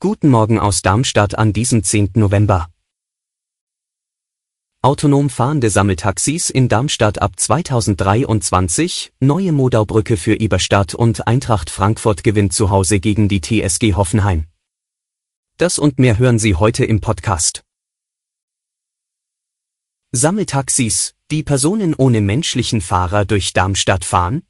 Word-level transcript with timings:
Guten 0.00 0.28
Morgen 0.28 0.58
aus 0.58 0.82
Darmstadt 0.82 1.38
an 1.38 1.54
diesem 1.54 1.82
10. 1.82 2.10
November. 2.16 2.68
Autonom 4.82 5.30
fahrende 5.30 5.70
Sammeltaxis 5.70 6.50
in 6.50 6.68
Darmstadt 6.68 7.22
ab 7.22 7.40
2023, 7.40 9.14
neue 9.20 9.52
Modaubrücke 9.52 10.18
für 10.18 10.34
Eberstadt 10.34 10.94
und 10.94 11.26
Eintracht 11.26 11.70
Frankfurt 11.70 12.22
gewinnt 12.22 12.52
zu 12.52 12.68
Hause 12.68 13.00
gegen 13.00 13.28
die 13.28 13.40
TSG 13.40 13.94
Hoffenheim. 13.94 14.44
Das 15.56 15.78
und 15.78 15.98
mehr 15.98 16.18
hören 16.18 16.38
Sie 16.38 16.54
heute 16.54 16.84
im 16.84 17.00
Podcast. 17.00 17.64
Sammeltaxis, 20.12 21.14
die 21.30 21.42
Personen 21.42 21.94
ohne 21.94 22.20
menschlichen 22.20 22.82
Fahrer 22.82 23.24
durch 23.24 23.54
Darmstadt 23.54 24.04
fahren? 24.04 24.42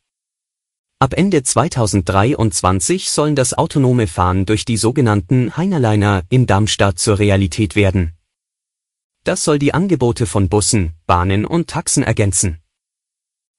Ab 1.00 1.14
Ende 1.14 1.44
2023 1.44 3.08
sollen 3.08 3.36
das 3.36 3.54
autonome 3.54 4.08
Fahren 4.08 4.46
durch 4.46 4.64
die 4.64 4.76
sogenannten 4.76 5.56
Heinerliner 5.56 6.24
in 6.28 6.46
Darmstadt 6.46 6.98
zur 6.98 7.20
Realität 7.20 7.76
werden. 7.76 8.16
Das 9.22 9.44
soll 9.44 9.60
die 9.60 9.72
Angebote 9.72 10.26
von 10.26 10.48
Bussen, 10.48 10.94
Bahnen 11.06 11.44
und 11.44 11.70
Taxen 11.70 12.02
ergänzen. 12.02 12.58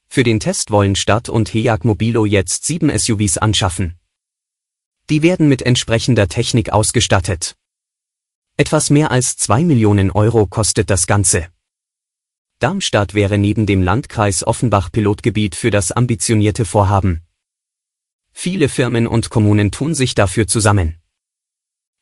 Für 0.10 0.24
den 0.24 0.42
Test 0.42 0.70
wollen 0.70 0.98
Stadt 0.98 1.30
und 1.30 1.54
Heag 1.54 1.86
Mobilo 1.86 2.26
jetzt 2.26 2.66
sieben 2.66 2.90
SUVs 2.90 3.38
anschaffen. 3.38 3.98
Die 5.10 5.22
werden 5.22 5.48
mit 5.48 5.62
entsprechender 5.62 6.28
Technik 6.28 6.74
ausgestattet. 6.74 7.56
Etwas 8.58 8.90
mehr 8.90 9.12
als 9.12 9.38
zwei 9.38 9.64
Millionen 9.64 10.12
Euro 10.12 10.46
kostet 10.46 10.90
das 10.90 11.08
Ganze. 11.08 11.48
Darmstadt 12.60 13.14
wäre 13.14 13.38
neben 13.38 13.66
dem 13.66 13.82
Landkreis 13.82 14.46
Offenbach 14.46 14.92
Pilotgebiet 14.92 15.56
für 15.56 15.72
das 15.72 15.94
ambitionierte 15.94 16.66
Vorhaben. 16.66 17.24
Viele 18.32 18.70
Firmen 18.70 19.08
und 19.08 19.30
Kommunen 19.30 19.72
tun 19.72 19.94
sich 19.94 20.16
dafür 20.16 20.48
zusammen. 20.48 20.96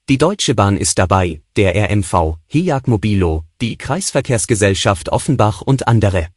Die 0.09 0.17
Deutsche 0.17 0.55
Bahn 0.55 0.77
ist 0.77 0.99
dabei, 0.99 1.41
der 1.57 1.75
RMV, 1.75 2.37
HIAG 2.47 2.87
Mobilo, 2.87 3.43
die 3.59 3.77
Kreisverkehrsgesellschaft 3.77 5.09
Offenbach 5.09 5.61
und 5.61 5.87
andere. 5.87 6.27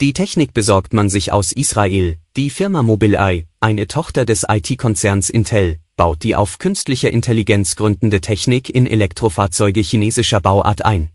Die 0.00 0.12
Technik 0.12 0.54
besorgt 0.54 0.92
man 0.92 1.08
sich 1.08 1.32
aus 1.32 1.52
Israel, 1.52 2.18
die 2.36 2.50
Firma 2.50 2.82
Mobileye, 2.82 3.46
eine 3.60 3.86
Tochter 3.88 4.24
des 4.24 4.44
IT-Konzerns 4.48 5.30
Intel, 5.30 5.78
baut 5.96 6.22
die 6.22 6.36
auf 6.36 6.58
künstlicher 6.58 7.10
Intelligenz 7.10 7.76
gründende 7.76 8.20
Technik 8.20 8.68
in 8.68 8.86
Elektrofahrzeuge 8.86 9.80
chinesischer 9.80 10.40
Bauart 10.40 10.84
ein. 10.84 11.10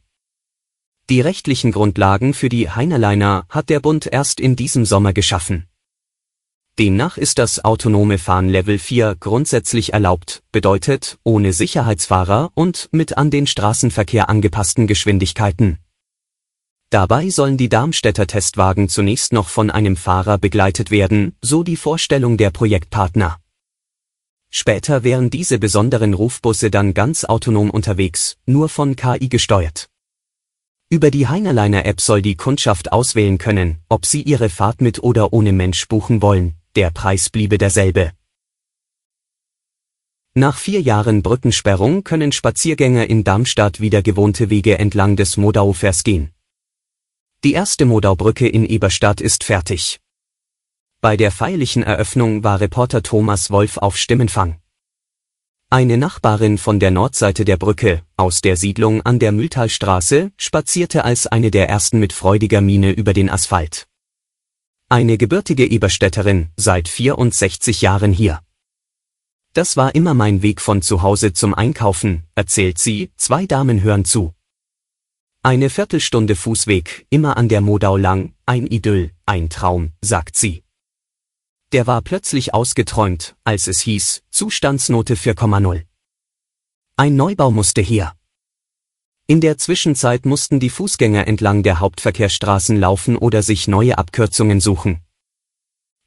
Die 1.10 1.22
rechtlichen 1.22 1.72
Grundlagen 1.72 2.34
für 2.34 2.50
die 2.50 2.70
Heinerliner 2.70 3.46
hat 3.50 3.70
der 3.70 3.80
Bund 3.80 4.08
erst 4.12 4.42
in 4.42 4.58
diesem 4.58 4.84
Sommer 4.84 5.14
geschaffen. 5.14 5.67
Demnach 6.80 7.18
ist 7.18 7.40
das 7.40 7.66
autonome 7.66 8.20
Fahren 8.20 8.50
Level 8.50 8.78
4 8.78 9.16
grundsätzlich 9.20 9.94
erlaubt, 9.94 10.44
bedeutet 10.52 11.18
ohne 11.24 11.52
Sicherheitsfahrer 11.52 12.52
und 12.54 12.90
mit 12.92 13.18
an 13.18 13.32
den 13.32 13.48
Straßenverkehr 13.48 14.30
angepassten 14.30 14.86
Geschwindigkeiten. 14.86 15.80
Dabei 16.92 17.32
sollen 17.32 17.58
die 17.58 17.68
Darmstädter 17.68 18.28
Testwagen 18.28 18.90
zunächst 18.90 19.34
noch 19.34 19.50
von 19.50 19.72
einem 19.72 19.96
Fahrer 19.96 20.38
begleitet 20.38 20.92
werden, 20.92 21.36
so 21.42 21.64
die 21.64 21.78
Vorstellung 21.78 22.38
der 22.38 22.52
Projektpartner. 22.52 23.40
Später 24.52 25.04
wären 25.04 25.32
diese 25.32 25.58
besonderen 25.58 26.14
Rufbusse 26.14 26.70
dann 26.70 26.94
ganz 26.94 27.26
autonom 27.26 27.72
unterwegs, 27.72 28.38
nur 28.46 28.70
von 28.70 28.96
KI 28.96 29.30
gesteuert. 29.30 29.90
Über 30.90 31.10
die 31.10 31.28
Heinerliner 31.28 31.86
App 31.88 32.00
soll 32.00 32.22
die 32.22 32.36
Kundschaft 32.36 32.92
auswählen 32.94 33.40
können, 33.40 33.80
ob 33.90 34.06
sie 34.06 34.22
ihre 34.22 34.50
Fahrt 34.50 34.80
mit 34.80 35.04
oder 35.04 35.34
ohne 35.34 35.52
Mensch 35.52 35.88
buchen 35.90 36.22
wollen, 36.22 36.54
der 36.78 36.92
Preis 36.92 37.32
bliebe 37.32 37.58
derselbe. 37.58 38.12
Nach 40.36 40.56
vier 40.56 40.80
Jahren 40.80 41.24
Brückensperrung 41.24 42.04
können 42.04 42.32
Spaziergänger 42.32 43.10
in 43.10 43.24
Darmstadt 43.24 43.80
wieder 43.80 44.04
gewohnte 44.04 44.52
Wege 44.52 44.78
entlang 44.78 45.16
des 45.16 45.38
Modaufers 45.38 46.04
gehen. 46.04 46.30
Die 47.44 47.54
erste 47.54 47.86
Modaubrücke 47.86 48.48
in 48.48 48.64
Eberstadt 48.64 49.22
ist 49.22 49.44
fertig. 49.44 50.00
Bei 51.02 51.18
der 51.18 51.32
feierlichen 51.32 51.82
Eröffnung 51.82 52.44
war 52.44 52.62
Reporter 52.62 53.02
Thomas 53.02 53.50
Wolf 53.50 53.78
auf 53.78 53.98
Stimmenfang. 53.98 54.60
Eine 55.72 55.98
Nachbarin 55.98 56.60
von 56.60 56.80
der 56.80 56.92
Nordseite 56.92 57.44
der 57.44 57.58
Brücke, 57.58 58.04
aus 58.18 58.42
der 58.42 58.56
Siedlung 58.56 59.02
an 59.02 59.18
der 59.18 59.32
Mühltalstraße, 59.32 60.32
spazierte 60.38 61.04
als 61.04 61.26
eine 61.26 61.50
der 61.50 61.70
ersten 61.70 61.98
mit 62.00 62.14
freudiger 62.14 62.62
Miene 62.62 62.92
über 62.92 63.14
den 63.14 63.32
Asphalt. 63.32 63.88
Eine 64.90 65.18
gebürtige 65.18 65.66
Eberstädterin, 65.66 66.48
seit 66.56 66.88
64 66.88 67.82
Jahren 67.82 68.14
hier. 68.14 68.42
Das 69.52 69.76
war 69.76 69.94
immer 69.96 70.14
mein 70.14 70.42
Weg 70.44 70.62
von 70.62 70.82
zu 70.82 71.02
Hause 71.02 71.34
zum 71.34 71.54
Einkaufen, 71.54 72.24
erzählt 72.36 72.78
sie, 72.78 73.12
zwei 73.18 73.46
Damen 73.46 73.82
hören 73.82 74.06
zu. 74.06 74.34
Eine 75.44 75.70
Viertelstunde 75.70 76.38
Fußweg, 76.38 77.06
immer 77.10 77.36
an 77.36 77.50
der 77.50 77.60
Modau 77.60 77.98
lang, 77.98 78.34
ein 78.46 78.66
Idyll, 78.66 79.12
ein 79.26 79.50
Traum, 79.50 79.92
sagt 80.00 80.38
sie. 80.38 80.64
Der 81.74 81.86
war 81.86 82.02
plötzlich 82.02 82.54
ausgeträumt, 82.54 83.36
als 83.44 83.68
es 83.68 83.82
hieß, 83.82 84.24
Zustandsnote 84.30 85.16
4,0. 85.16 85.84
Ein 86.96 87.18
Neubau 87.18 87.52
musste 87.52 87.82
her. 87.82 88.17
In 89.30 89.42
der 89.42 89.58
Zwischenzeit 89.58 90.26
mussten 90.26 90.62
die 90.62 90.70
Fußgänger 90.70 91.28
entlang 91.28 91.62
der 91.62 91.82
Hauptverkehrsstraßen 91.82 92.80
laufen 92.80 93.18
oder 93.18 93.44
sich 93.44 93.68
neue 93.68 93.98
Abkürzungen 93.98 94.62
suchen. 94.62 95.02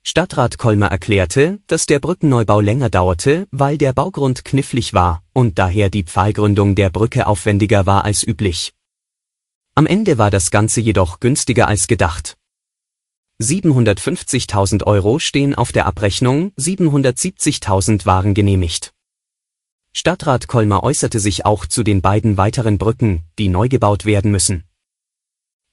Stadtrat 0.03 0.57
Kolmer 0.57 0.87
erklärte, 0.87 1.61
dass 1.67 1.85
der 1.85 1.99
Brückenneubau 1.99 2.63
länger 2.63 2.89
dauerte, 2.89 3.47
weil 3.51 3.77
der 3.77 3.93
Baugrund 3.93 4.47
knifflig 4.47 4.95
war 4.95 5.23
und 5.35 5.59
daher 5.59 5.91
die 5.91 6.05
Pfahlgründung 6.05 6.75
der 6.75 6.89
Brücke 6.89 7.27
aufwendiger 7.27 7.85
war 7.85 8.07
als 8.07 8.27
üblich. 8.27 8.73
Am 9.75 9.87
Ende 9.87 10.17
war 10.17 10.31
das 10.31 10.51
Ganze 10.51 10.81
jedoch 10.81 11.21
günstiger 11.21 11.69
als 11.69 11.89
gedacht. 11.89 12.39
750.000 13.43 14.85
Euro 14.85 15.19
stehen 15.19 15.55
auf 15.55 15.73
der 15.73 15.85
Abrechnung, 15.85 16.53
770.000 16.59 18.07
waren 18.07 18.33
genehmigt. 18.33 18.95
Stadtrat 19.93 20.47
Kolmer 20.47 20.83
äußerte 20.83 21.19
sich 21.19 21.45
auch 21.45 21.67
zu 21.67 21.83
den 21.83 22.01
beiden 22.01 22.37
weiteren 22.37 22.79
Brücken, 22.79 23.25
die 23.39 23.49
neu 23.49 23.69
gebaut 23.69 24.05
werden 24.05 24.31
müssen. 24.31 24.65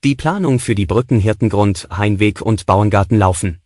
Die 0.03 0.16
Planung 0.16 0.59
für 0.59 0.75
die 0.75 0.85
Brücken 0.85 1.19
Hirtengrund, 1.19 1.88
Heinweg 1.95 2.41
und 2.41 2.66
Bauerngarten 2.66 3.17
laufen. 3.17 3.61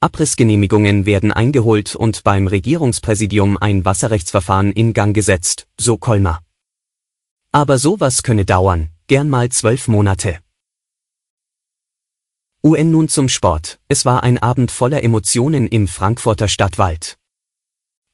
Abrissgenehmigungen 0.00 1.06
werden 1.06 1.32
eingeholt 1.32 1.96
und 1.96 2.22
beim 2.22 2.46
Regierungspräsidium 2.46 3.56
ein 3.56 3.84
Wasserrechtsverfahren 3.84 4.70
in 4.72 4.92
Gang 4.92 5.14
gesetzt, 5.14 5.66
so 5.76 5.96
Kolmer. 5.96 6.40
Aber 7.50 7.78
sowas 7.78 8.22
könne 8.22 8.44
dauern, 8.44 8.90
gern 9.06 9.28
mal 9.28 9.48
zwölf 9.48 9.88
Monate. 9.88 10.38
UN 12.62 12.90
nun 12.90 13.08
zum 13.08 13.28
Sport. 13.28 13.80
Es 13.88 14.04
war 14.04 14.22
ein 14.22 14.38
Abend 14.38 14.70
voller 14.70 15.02
Emotionen 15.02 15.66
im 15.66 15.88
Frankfurter 15.88 16.48
Stadtwald. 16.48 17.18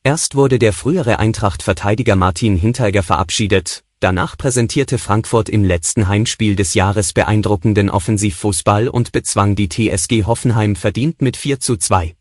Erst 0.07 0.35
wurde 0.35 0.59
der 0.59 0.75
frühere 0.75 1.19
Eintracht-Verteidiger 1.19 2.15
Martin 2.15 2.57
Hinteregger 2.57 3.03
verabschiedet, 3.03 3.85
danach 4.01 4.37
präsentierte 4.37 4.99
Frankfurt 4.99 5.49
im 5.49 5.65
letzten 5.65 6.09
Heimspiel 6.09 6.57
des 6.57 6.75
Jahres 6.75 7.15
beeindruckenden 7.15 7.89
Offensivfußball 7.89 8.89
und 8.89 9.13
bezwang 9.13 9.57
die 9.57 9.71
TSG 9.71 10.25
Hoffenheim 10.25 10.77
verdient 10.77 11.23
mit 11.23 11.39
4 11.39 11.59
zu 11.59 11.79
2. 11.79 12.17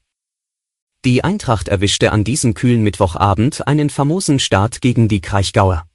Die 1.03 1.25
Eintracht 1.25 1.67
erwischte 1.67 2.13
an 2.13 2.23
diesem 2.23 2.53
kühlen 2.53 2.83
Mittwochabend 2.83 3.67
einen 3.67 3.89
famosen 3.89 4.39
Start 4.39 4.79
gegen 4.79 5.09
die 5.09 5.19
Kraichgauer. 5.19 5.85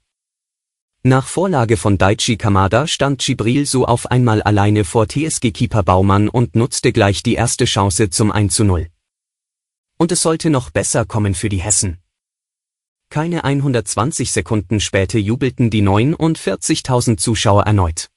Nach 1.01 1.25
Vorlage 1.25 1.75
von 1.75 1.97
Daichi 1.97 2.37
Kamada 2.37 2.85
stand 2.85 3.19
Gibril 3.19 3.65
so 3.65 3.87
auf 3.87 4.11
einmal 4.11 4.43
alleine 4.43 4.83
vor 4.83 5.07
TSG-Keeper 5.07 5.81
Baumann 5.81 6.29
und 6.29 6.55
nutzte 6.55 6.91
gleich 6.91 7.23
die 7.23 7.33
erste 7.33 7.65
Chance 7.65 8.11
zum 8.11 8.31
1 8.31 8.53
zu 8.53 8.63
0. 8.63 8.89
Und 10.01 10.13
es 10.13 10.21
sollte 10.21 10.49
noch 10.49 10.69
besser 10.69 11.03
kommen 11.03 11.35
für 11.35 11.49
die 11.49 11.57
Hessen. 11.57 11.97
Keine 13.09 13.43
120 13.43 14.31
Sekunden 14.31 14.79
später 14.79 15.19
jubelten 15.19 15.69
die 15.69 15.83
49.000 15.83 17.17
Zuschauer 17.17 17.63
erneut. 17.63 18.09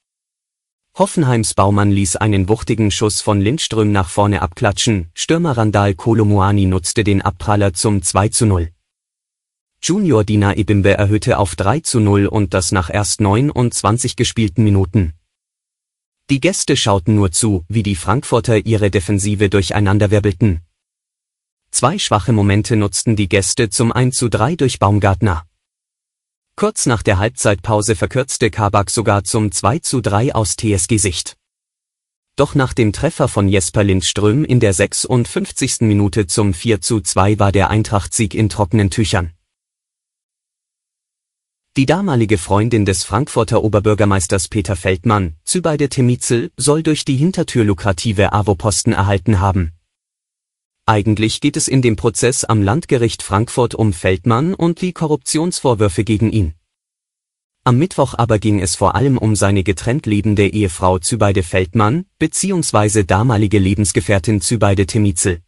Hoffenheims 0.97 1.55
Baumann 1.55 1.91
ließ 1.91 2.17
einen 2.17 2.49
wuchtigen 2.49 2.93
Schuss 2.93 3.21
von 3.21 3.41
Lindström 3.41 3.91
nach 3.91 4.09
vorne 4.09 4.43
abklatschen, 4.43 5.11
Stürmer 5.15 5.57
Randall 5.57 5.95
Kolomuani 5.95 6.67
nutzte 6.67 7.03
den 7.03 7.21
Abpraller 7.21 7.73
zum 7.75 8.01
2 8.01 8.29
zu 8.29 8.47
0. 8.47 8.71
Junior 9.83 10.23
Dina 10.23 10.55
Ebimbe 10.55 10.93
erhöhte 10.93 11.39
auf 11.39 11.57
3 11.57 11.81
zu 11.81 11.99
0 11.99 12.27
und 12.27 12.55
das 12.55 12.71
nach 12.71 12.91
erst 12.91 13.21
29 13.21 14.15
gespielten 14.15 14.63
Minuten. 14.63 15.15
Die 16.31 16.39
Gäste 16.39 16.77
schauten 16.77 17.17
nur 17.17 17.33
zu, 17.33 17.65
wie 17.69 17.83
die 17.83 17.97
Frankfurter 17.97 18.65
ihre 18.67 18.93
Defensive 18.93 19.51
durcheinanderwirbelten. 19.51 20.61
Zwei 21.75 21.99
schwache 21.99 22.33
Momente 22.33 22.77
nutzten 22.77 23.17
die 23.17 23.31
Gäste 23.31 23.71
zum 23.71 23.93
1 23.93 24.15
zu 24.15 24.29
3 24.29 24.57
durch 24.57 24.79
Baumgartner. 24.79 25.47
Kurz 26.55 26.85
nach 26.85 27.03
der 27.03 27.19
Halbzeitpause 27.19 27.97
verkürzte 27.97 28.51
Kabak 28.51 28.91
sogar 28.91 29.25
zum 29.25 29.51
2 29.51 29.79
zu 29.79 30.03
3 30.03 30.35
aus 30.35 30.55
TSG-Sicht. 30.57 31.35
Doch 32.37 32.55
nach 32.55 32.75
dem 32.75 32.93
Treffer 32.93 33.27
von 33.27 33.49
Jesper 33.49 33.85
Lindström 33.85 34.45
in 34.45 34.61
der 34.61 34.75
56. 34.75 35.81
Minute 35.81 36.27
zum 36.27 36.53
4 36.53 36.83
zu 36.83 37.01
2 37.01 37.39
war 37.39 37.53
der 37.53 37.71
Eintracht-Sieg 37.71 38.35
in 38.35 38.51
trockenen 38.51 38.91
Tüchern. 38.91 39.33
Die 41.79 41.87
damalige 41.87 42.37
Freundin 42.37 42.85
des 42.85 43.03
Frankfurter 43.03 43.65
Oberbürgermeisters 43.65 44.49
Peter 44.49 44.77
Feldmann, 44.77 45.37
Zübeide 45.45 45.89
Temizel, 45.89 46.53
soll 46.59 46.83
durch 46.83 47.07
die 47.07 47.17
Hintertür 47.17 47.65
lukrative 47.65 48.35
AWO-Posten 48.35 48.93
erhalten 48.93 49.41
haben. 49.41 49.73
Eigentlich 50.85 51.41
geht 51.41 51.57
es 51.57 51.69
in 51.69 51.81
dem 51.81 51.95
Prozess 51.95 52.45
am 52.45 52.61
Landgericht 52.61 53.23
Frankfurt 53.23 53.75
um 53.75 53.93
Feldmann 53.93 54.53
und 54.53 54.81
die 54.81 54.93
Korruptionsvorwürfe 54.93 56.03
gegen 56.03 56.33
ihn. 56.33 56.55
Am 57.63 57.79
Mittwoch 57.79 58.15
aber 58.19 58.41
ging 58.41 58.61
es 58.61 58.75
vor 58.75 58.97
allem 58.97 59.17
um 59.17 59.37
seine 59.37 59.63
getrennt 59.63 60.07
lebende 60.07 60.49
Ehefrau 60.49 60.99
Zübeide 60.99 61.45
Feldmann 61.45 62.07
bzw. 62.19 63.05
damalige 63.05 63.61
Lebensgefährtin 63.61 64.41
Zübeide 64.41 64.87
Temizel. 64.87 65.41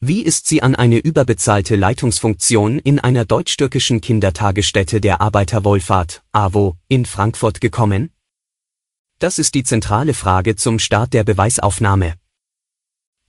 Wie 0.00 0.22
ist 0.22 0.46
sie 0.46 0.62
an 0.62 0.74
eine 0.74 0.96
überbezahlte 0.96 1.76
Leitungsfunktion 1.76 2.78
in 2.78 2.98
einer 2.98 3.26
deutsch-türkischen 3.26 4.00
Kindertagesstätte 4.00 5.02
der 5.02 5.20
Arbeiterwohlfahrt, 5.20 6.22
AWO, 6.32 6.76
in 6.88 7.04
Frankfurt 7.04 7.60
gekommen? 7.60 8.10
Das 9.18 9.38
ist 9.38 9.54
die 9.54 9.62
zentrale 9.62 10.14
Frage 10.14 10.56
zum 10.56 10.78
Start 10.78 11.12
der 11.12 11.22
Beweisaufnahme. 11.22 12.14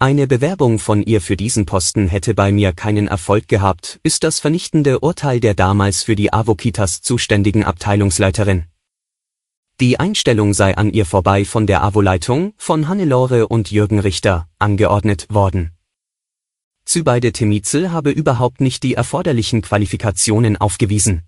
Eine 0.03 0.27
Bewerbung 0.27 0.79
von 0.79 1.01
ihr 1.01 1.21
für 1.21 1.37
diesen 1.37 1.65
Posten 1.65 2.09
hätte 2.09 2.33
bei 2.33 2.51
mir 2.51 2.73
keinen 2.73 3.07
Erfolg 3.07 3.47
gehabt, 3.47 4.01
ist 4.03 4.25
das 4.25 4.41
vernichtende 4.41 4.99
Urteil 4.99 5.39
der 5.39 5.53
damals 5.53 6.03
für 6.03 6.17
die 6.17 6.33
Avokitas 6.33 7.01
zuständigen 7.01 7.63
Abteilungsleiterin. 7.63 8.65
Die 9.79 10.01
Einstellung 10.01 10.53
sei 10.53 10.75
an 10.75 10.91
ihr 10.91 11.05
vorbei 11.05 11.45
von 11.45 11.67
der 11.67 11.85
AWO-Leitung, 11.85 12.51
von 12.57 12.89
Hannelore 12.89 13.47
und 13.47 13.71
Jürgen 13.71 13.99
Richter, 13.99 14.49
angeordnet 14.59 15.27
worden. 15.29 15.71
Zübeide 16.83 17.31
Temizel 17.31 17.93
habe 17.93 18.11
überhaupt 18.11 18.59
nicht 18.59 18.83
die 18.83 18.95
erforderlichen 18.95 19.61
Qualifikationen 19.61 20.57
aufgewiesen. 20.57 21.23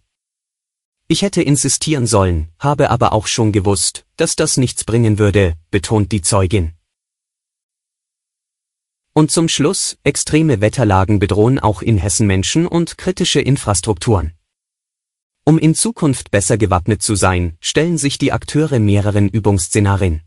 Ich 1.08 1.22
hätte 1.22 1.42
insistieren 1.42 2.08
sollen, 2.08 2.50
habe 2.60 2.90
aber 2.90 3.14
auch 3.14 3.28
schon 3.28 3.54
gewusst, 3.54 4.06
dass 4.18 4.36
das 4.36 4.58
nichts 4.58 4.84
bringen 4.84 5.18
würde, 5.18 5.54
betont 5.72 6.12
die 6.12 6.22
Zeugin. 6.22 6.74
Und 9.18 9.32
zum 9.32 9.48
Schluss, 9.48 9.98
extreme 10.04 10.60
Wetterlagen 10.60 11.20
bedrohen 11.20 11.58
auch 11.58 11.82
in 11.82 11.98
Hessen 11.98 12.28
Menschen 12.28 12.68
und 12.68 12.98
kritische 12.98 13.40
Infrastrukturen. 13.40 14.34
Um 15.46 15.58
in 15.58 15.74
Zukunft 15.74 16.32
besser 16.32 16.58
gewappnet 16.58 17.02
zu 17.02 17.16
sein, 17.16 17.56
stellen 17.62 17.98
sich 17.98 18.18
die 18.18 18.34
Akteure 18.34 18.78
mehreren 18.80 19.30
Übungsszenarien. 19.30 20.22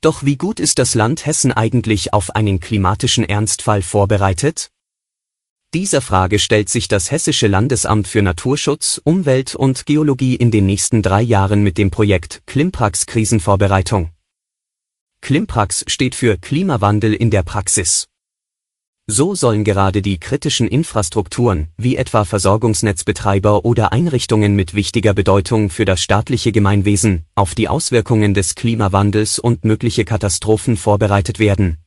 Doch 0.00 0.22
wie 0.22 0.36
gut 0.36 0.60
ist 0.60 0.78
das 0.78 0.94
Land 0.94 1.26
Hessen 1.26 1.50
eigentlich 1.50 2.12
auf 2.12 2.36
einen 2.36 2.60
klimatischen 2.60 3.24
Ernstfall 3.24 3.82
vorbereitet? 3.82 4.70
Dieser 5.74 6.02
Frage 6.02 6.38
stellt 6.38 6.68
sich 6.68 6.86
das 6.86 7.10
Hessische 7.10 7.48
Landesamt 7.48 8.06
für 8.06 8.22
Naturschutz, 8.22 9.00
Umwelt 9.02 9.56
und 9.56 9.86
Geologie 9.86 10.36
in 10.36 10.52
den 10.52 10.66
nächsten 10.66 11.02
drei 11.02 11.22
Jahren 11.22 11.64
mit 11.64 11.78
dem 11.78 11.90
Projekt 11.90 12.42
Klimprax 12.46 13.06
Krisenvorbereitung. 13.06 14.12
Klimprax 15.22 15.84
steht 15.86 16.16
für 16.16 16.36
Klimawandel 16.36 17.14
in 17.14 17.30
der 17.30 17.44
Praxis. 17.44 18.08
So 19.06 19.34
sollen 19.34 19.62
gerade 19.62 20.02
die 20.02 20.18
kritischen 20.18 20.66
Infrastrukturen, 20.66 21.68
wie 21.76 21.96
etwa 21.96 22.24
Versorgungsnetzbetreiber 22.24 23.64
oder 23.64 23.92
Einrichtungen 23.92 24.54
mit 24.54 24.74
wichtiger 24.74 25.14
Bedeutung 25.14 25.70
für 25.70 25.84
das 25.84 26.00
staatliche 26.00 26.50
Gemeinwesen, 26.50 27.24
auf 27.36 27.54
die 27.54 27.68
Auswirkungen 27.68 28.34
des 28.34 28.56
Klimawandels 28.56 29.38
und 29.38 29.64
mögliche 29.64 30.04
Katastrophen 30.04 30.76
vorbereitet 30.76 31.38
werden 31.38 31.81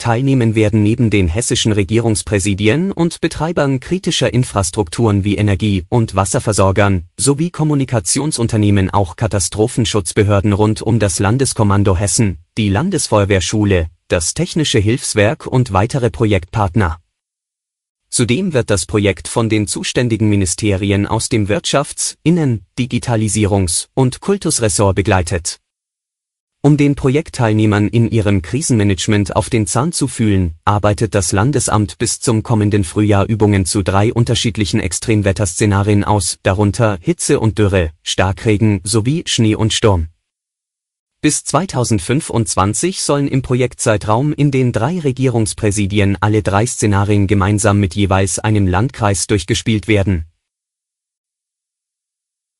Teilnehmen 0.00 0.54
werden 0.54 0.82
neben 0.82 1.10
den 1.10 1.28
hessischen 1.28 1.72
Regierungspräsidien 1.72 2.90
und 2.90 3.20
Betreibern 3.20 3.78
kritischer 3.78 4.32
Infrastrukturen 4.32 5.22
wie 5.22 5.36
Energie- 5.36 5.84
und 5.88 6.16
Wasserversorgern 6.16 7.04
sowie 7.16 7.50
Kommunikationsunternehmen 7.50 8.90
auch 8.90 9.14
Katastrophenschutzbehörden 9.14 10.52
rund 10.54 10.82
um 10.82 10.98
das 10.98 11.20
Landeskommando 11.20 11.96
Hessen, 11.96 12.38
die 12.56 12.70
Landesfeuerwehrschule, 12.70 13.88
das 14.08 14.34
Technische 14.34 14.78
Hilfswerk 14.78 15.46
und 15.46 15.72
weitere 15.72 16.10
Projektpartner. 16.10 16.98
Zudem 18.08 18.54
wird 18.54 18.70
das 18.70 18.86
Projekt 18.86 19.28
von 19.28 19.48
den 19.48 19.68
zuständigen 19.68 20.28
Ministerien 20.28 21.06
aus 21.06 21.28
dem 21.28 21.46
Wirtschafts-, 21.46 22.16
Innen-, 22.24 22.64
Digitalisierungs- 22.76 23.86
und 23.94 24.20
Kultusressort 24.20 24.96
begleitet 24.96 25.60
um 26.62 26.76
den 26.76 26.94
Projektteilnehmern 26.94 27.88
in 27.88 28.10
ihrem 28.10 28.42
Krisenmanagement 28.42 29.34
auf 29.34 29.48
den 29.48 29.66
Zahn 29.66 29.92
zu 29.92 30.08
fühlen, 30.08 30.54
arbeitet 30.64 31.14
das 31.14 31.32
Landesamt 31.32 31.96
bis 31.96 32.20
zum 32.20 32.42
kommenden 32.42 32.84
Frühjahr 32.84 33.26
Übungen 33.26 33.64
zu 33.64 33.82
drei 33.82 34.12
unterschiedlichen 34.12 34.78
Extremwetterszenarien 34.78 36.04
aus, 36.04 36.38
darunter 36.42 36.98
Hitze 37.00 37.40
und 37.40 37.58
Dürre, 37.58 37.92
Starkregen 38.02 38.80
sowie 38.84 39.24
Schnee 39.26 39.54
und 39.54 39.72
Sturm. 39.72 40.08
Bis 41.22 41.44
2025 41.44 43.00
sollen 43.00 43.28
im 43.28 43.42
Projektzeitraum 43.42 44.32
in 44.32 44.50
den 44.50 44.72
drei 44.72 45.00
Regierungspräsidien 45.00 46.18
alle 46.20 46.42
drei 46.42 46.66
Szenarien 46.66 47.26
gemeinsam 47.26 47.80
mit 47.80 47.94
jeweils 47.94 48.38
einem 48.38 48.66
Landkreis 48.66 49.26
durchgespielt 49.26 49.88
werden 49.88 50.29